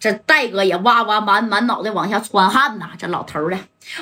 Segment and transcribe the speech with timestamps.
[0.00, 2.90] 这戴哥也哇哇满满脑袋往下窜汗呐！
[2.96, 3.58] 这老头的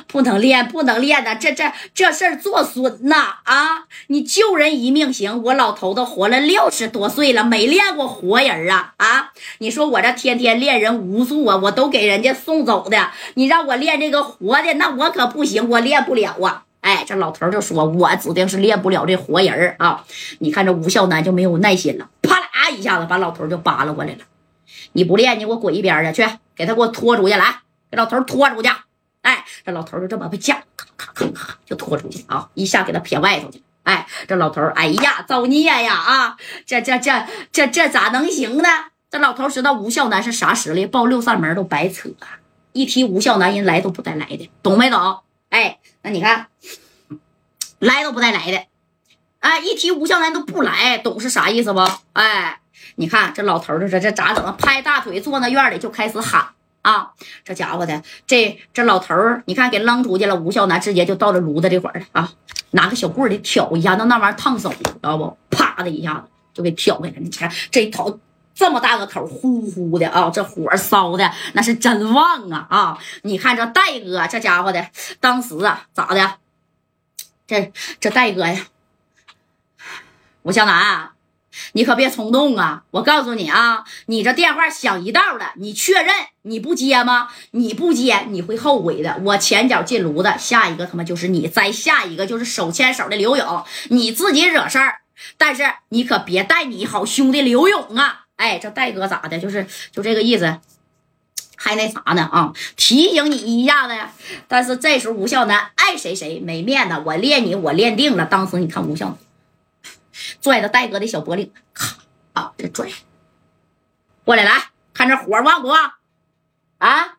[0.07, 1.35] 不能练，不能练呐！
[1.35, 3.39] 这这这事儿做损呐！
[3.45, 8.93] 啊，你救人一命行，我老头子活了六十多岁了，没练过活人啊！
[8.99, 16.65] 啊，你说我这天天练人无数啊，我都给人家送走的，你让我练这个活的，那我可不行，我练不了啊！
[16.83, 20.05] 哎，这老头就说，我指定是练不了这活人啊！
[20.41, 24.19] 你看这吴孝南就没有耐心了，啪啦一下子把老头就扒拉过来了。
[24.97, 26.25] 你不练，你给我滚一边去！
[26.25, 27.61] 去，给他给我拖出去，来，
[27.91, 28.71] 给老头拖出去！
[29.21, 32.49] 哎，这老头就这么被架，咔咔咔咔就拖出去啊！
[32.55, 33.63] 一下给他撇外头去。
[33.83, 35.95] 哎，这老头哎呀，造孽呀！
[35.95, 38.69] 啊，这这这这这咋能行呢？
[39.11, 42.09] 这老头知道吴孝南是啥实力，报六扇门都白扯。
[42.73, 45.19] 一提吴孝南，人来都不带来的，懂没懂？
[45.51, 46.47] 哎，那你看，
[47.81, 48.65] 来都不带来的。
[49.41, 51.87] 哎，一提吴孝南都不来，懂是啥意思不？
[52.15, 52.61] 哎。
[52.97, 54.57] 你看这老头儿，这这咋整？
[54.57, 56.49] 拍大腿坐那院里就开始喊
[56.83, 57.11] 啊！
[57.45, 60.35] 这家伙的，这这老头儿，你看给扔出去了。
[60.37, 62.33] 吴孝南直接就到了炉子这块儿了啊！
[62.71, 65.37] 拿个小棍儿的挑一下，那那玩意儿烫手，知道不？
[65.51, 66.23] 啪的一下子
[66.55, 67.15] 就给挑开了。
[67.19, 68.19] 你看这头
[68.55, 70.31] 这么大个口，呼呼的啊！
[70.31, 72.99] 这火烧的那是真旺啊啊！
[73.23, 74.89] 你看这戴哥这家伙的，
[75.21, 76.35] 当时啊咋的？
[77.47, 78.67] 这这戴哥呀，
[80.43, 81.16] 吴孝南。
[81.77, 82.85] 你可别冲动啊！
[82.91, 86.11] 我告诉你啊，你这电话响一道了，你确认
[86.41, 87.29] 你不接吗？
[87.51, 89.21] 你不接你会后悔的。
[89.23, 95.01] 我前脚进炉子，下一个他妈就是你，再下一个就是手牵手的刘勇，你自己惹事儿，
[95.37, 98.25] 但是你可别带你好兄弟刘勇啊！
[98.37, 99.39] 哎，这戴哥咋的？
[99.39, 100.57] 就是就这个意思，
[101.57, 102.55] 还那啥呢啊？
[102.77, 104.11] 提醒你一下子呀。
[104.49, 108.25] 但是这时候吴孝南爱谁谁没面子，我练你我练定了。
[108.25, 109.19] 当时你看吴孝南。
[110.47, 111.97] 拽着戴哥的小脖领，咔
[112.33, 112.89] 啊，这拽
[114.25, 115.95] 过来，来看这火旺不旺
[116.79, 117.19] 啊？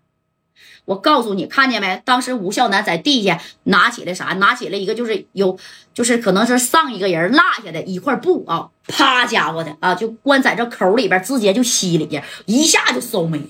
[0.85, 2.01] 我告诉你，看见没？
[2.05, 4.27] 当时吴孝南在地下拿起来啥？
[4.35, 5.59] 拿起来一个，就是有，
[5.93, 13.47] 就是可能是上一个人落下的一块布啊，啪家伙的啊，就关在这口里边，直接就吸里去，一下就烧没了。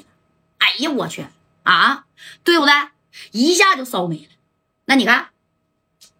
[0.57, 1.23] 哎呀，我去
[1.61, 2.05] 啊，
[2.43, 2.73] 对不对？
[3.31, 4.29] 一下就烧没了。
[4.85, 5.27] 那你看。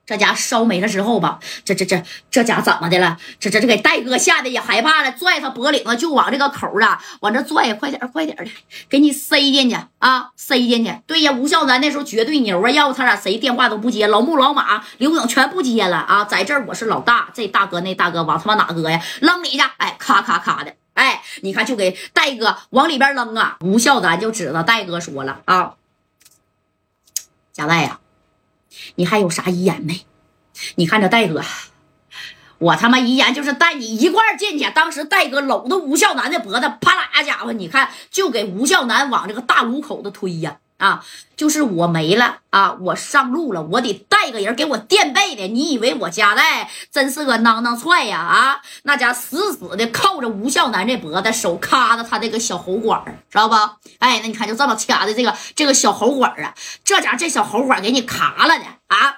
[0.07, 2.01] 这家烧没了之后吧，这这这
[2.31, 3.17] 这家怎么的了？
[3.41, 8.45] 这这这给戴哥吓得也害怕了，拽他脖领子就往这个口啊，往这拽，快点快点的，
[8.87, 10.95] 给你塞进去啊，塞进去。
[11.05, 19.01] 对呀，吴孝南那时候绝对牛啊，要不他俩谁电话都不接，老木老马刘勇全不接了啊，在这儿我是老大，这大哥那大哥往他妈哪搁呀？
[19.19, 23.57] 扔里去，哎，咔咔咔的，哎，你看就给戴哥往里边扔啊。
[23.59, 25.73] 吴孝南就指着戴哥说了啊，
[27.51, 27.99] 贾代呀。
[28.97, 30.05] 你还有啥遗言没？
[30.75, 31.41] 你看这戴哥，
[32.57, 34.69] 我他妈遗言就是带你一块儿进去。
[34.71, 40.57] 当时戴哥搂着吴孝南的脖子，啪啦家伙，你看就给吴孝南往这个大炉口子推呀。
[40.77, 41.03] 啊
[41.35, 42.73] 就是我没了啊！
[42.81, 45.47] 我上路了，我得带个人给我垫背的。
[45.47, 48.19] 你以为我家带真是个囔囔踹呀？
[48.19, 53.55] 啊，那家死死的靠着吴孝南这脖子，手卡着他这个小喉管知道不？
[53.99, 59.17] 哎，那你看就这么卡的这个这个小喉管啊，这家这小喉管给你卡了的啊！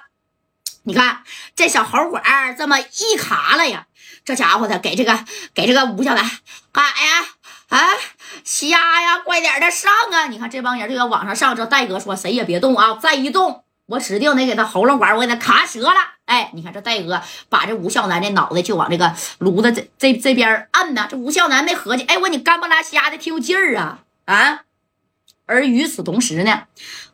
[0.82, 1.22] 你看
[1.54, 2.22] 这小喉管
[2.56, 3.86] 这么一卡了呀，
[4.24, 6.30] 这家伙的给这个给这个吴孝南
[6.72, 7.26] 干啥呀？
[7.70, 7.78] 啊，
[8.44, 9.18] 瞎呀！
[9.24, 10.26] 快点的上啊！
[10.28, 11.54] 你看这帮人就要往上上。
[11.54, 12.98] 这戴哥说：“谁也别动啊！
[13.00, 15.94] 再一动，我指定得给他喉咙管，我给他卡折了。”
[16.26, 21.06] 哎，你看这戴哥把这吴孝南的脑袋就往这个炉子这这这边按呢。
[21.08, 24.62] 这吴孝南没合计，哎，我你干不拉瞎的，挺有劲儿啊啊！
[25.46, 26.64] 而与此同时呢，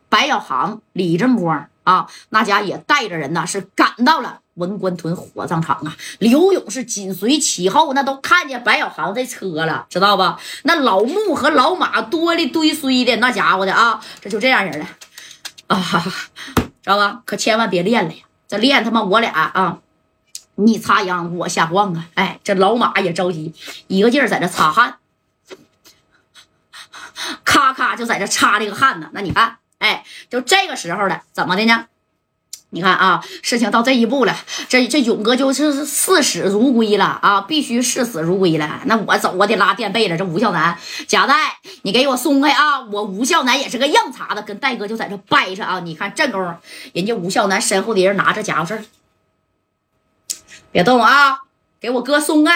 [0.09, 4.41] 白小航、李正光啊，那家也带着人呢，是赶到了。
[4.55, 10.39] 文官屯火葬场啊，刘勇是紧随其后，那都看见白小航这车了，知道吧？
[10.63, 14.87] 那老穆和老马多的堆堆的，那家伙的啊，这就这样人了
[15.67, 15.79] 啊，
[16.55, 17.21] 知道吧？
[17.23, 19.77] 可千万别练了呀，这练他妈我俩啊，
[20.55, 22.05] 你擦秧我瞎晃啊！
[22.15, 23.53] 哎，这老马也着急，
[23.85, 24.97] 一个劲儿在这擦汗，
[27.43, 29.11] 咔咔就在这擦这个汗呢。
[29.13, 31.85] 那你看，哎，就这个时候了，怎么的呢？
[32.71, 34.35] 你看啊，事情到这一步了，
[34.67, 38.81] 这这勇哥就是视死如归了啊，必须视死如归了。
[38.83, 40.17] 那我走，我得拉垫背了。
[40.17, 40.77] 这吴孝南，
[41.07, 42.81] 贾代，你给我松开啊！
[42.81, 45.79] 我吴孝南也是个硬茬子，跟戴哥就在这掰扯啊。
[45.79, 46.55] 你看这功夫，
[46.91, 48.83] 人家吴孝南身后的人拿着家伙事儿，
[50.69, 51.43] 别动啊，
[51.79, 52.51] 给我哥松开。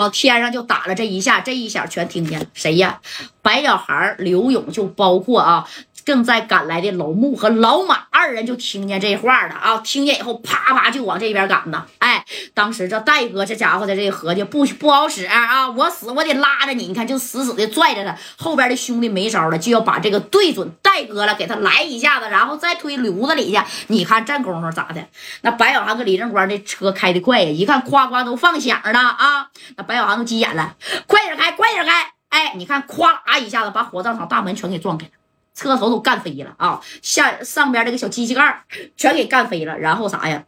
[0.00, 2.46] 往天上就打了这一下，这一下全听见了。
[2.54, 2.98] 谁呀？
[3.42, 5.68] 白小孩、刘勇，就包括啊，
[6.04, 9.78] 正在赶来的老穆和老马二人就听见这话了啊！
[9.78, 11.86] 听见以后，啪啪就往这边赶呐！
[11.98, 12.24] 哎，
[12.54, 15.68] 当时这戴哥这家伙的这个合计不不好使啊！
[15.70, 23.60] 我死我得拉着你，你看就死死的拽着他，后边的兄弟没招了，就要把这个对准戴哥了，给他来一下子，然后再推炉子里去。
[23.88, 25.04] 你看这功夫咋的？
[25.42, 29.48] 那白小航跟李正光这车开的快呀，一看夸夸都放响了啊！
[29.76, 30.74] 那白小航都急眼了，
[31.06, 32.12] 快点开，快点开！
[32.30, 35.12] 哎，你看，咵啦一下子把火葬场大门全给撞开了。
[35.54, 36.80] 车头都干飞了啊！
[37.02, 38.64] 下上边这个小机器盖
[38.96, 40.44] 全给干飞了，然后啥呀？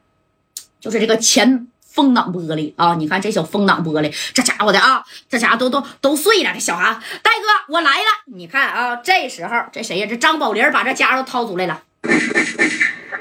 [0.80, 2.94] 就是这个前风挡玻璃啊！
[2.94, 6.50] 你看这小风挡玻璃，这家伙的啊，这家伙都都都碎了。
[6.54, 8.06] 这小韩，大哥，我来了！
[8.26, 10.06] 你看啊，这时候这谁呀？
[10.08, 11.82] 这张宝林把这家伙掏出来了，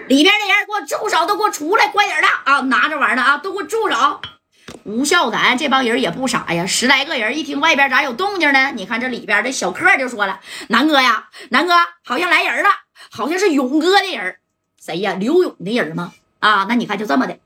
[0.08, 2.62] 里边的人给我住手，都给我出来，快点的啊！
[2.62, 4.22] 拿着玩呢啊，都给我住手！
[4.84, 8.72] 吴孝南这帮人也不傻呀，十来个人一听外边咋有动静呢？
[8.76, 10.40] 你看这里边的小克就说了
[10.70, 11.74] ：“南哥呀，南哥
[12.04, 12.70] 好像来人了，
[13.12, 14.38] 好像是勇哥的人，
[14.84, 15.14] 谁呀？
[15.20, 16.14] 刘勇的人吗？
[16.40, 17.38] 啊，那你看就这么的。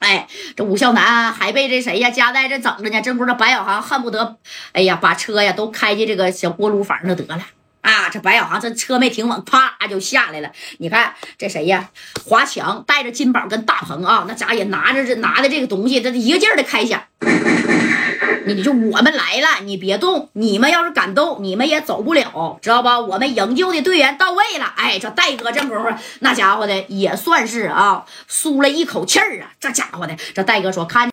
[0.00, 0.26] 哎，
[0.56, 3.00] 这吴孝南还被这谁呀夹带着整着呢。
[3.00, 4.36] 这不是白小航恨不得，
[4.72, 7.42] 哎呀，把车呀都开进这个小锅炉房就得了。”
[7.86, 10.50] 啊，这白小航这车没停稳，啪就下来了。
[10.78, 11.88] 你看这谁呀？
[12.24, 17.00] 华强带着金宝跟大鹏啊，那家也拿着这拿的这个东西，这一个劲儿的开响。
[18.46, 20.30] 你就我们来了，你别动。
[20.32, 22.98] 你们要是敢动，你们也走不了，知道吧？
[22.98, 24.72] 我们营救的队员到位了。
[24.76, 25.88] 哎，这戴哥这功夫，
[26.20, 29.50] 那家伙的也算是啊，舒了一口气儿啊。
[29.60, 31.10] 这家伙的，这戴哥说看。